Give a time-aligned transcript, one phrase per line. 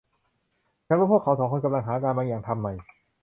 [0.87, 2.73] ฉันว่าพวกเขาสองคนกำลังหางานบางอย่างทำใหม่